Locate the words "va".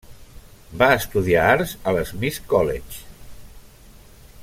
0.81-0.87